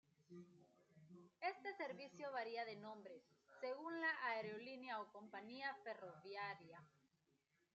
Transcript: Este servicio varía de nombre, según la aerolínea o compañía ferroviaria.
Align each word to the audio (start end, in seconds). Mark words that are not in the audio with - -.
Este 1.41 1.75
servicio 1.77 2.31
varía 2.31 2.65
de 2.65 2.75
nombre, 2.75 3.21
según 3.59 4.01
la 4.01 4.09
aerolínea 4.31 4.99
o 4.99 5.11
compañía 5.13 5.75
ferroviaria. 5.83 6.81